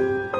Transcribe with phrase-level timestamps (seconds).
[0.00, 0.39] you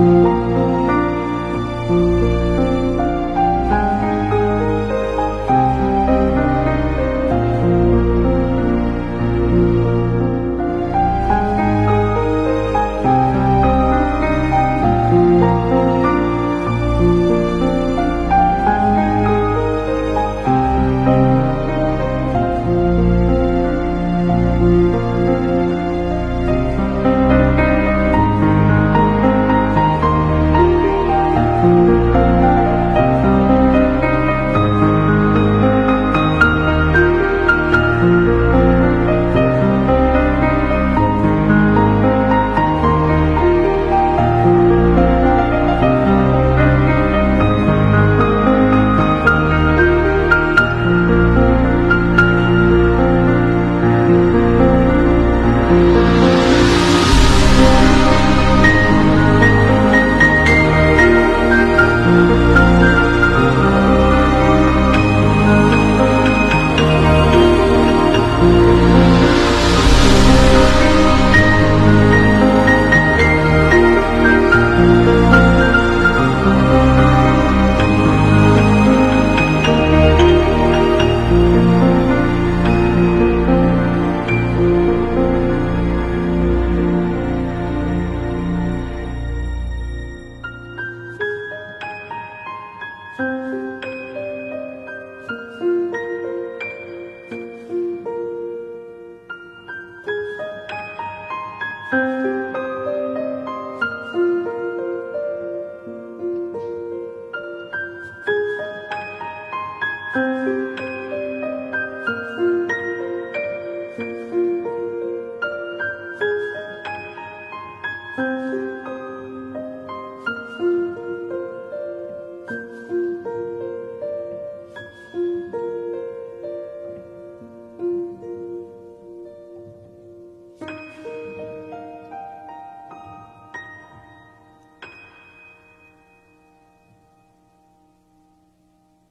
[0.00, 0.49] 啊。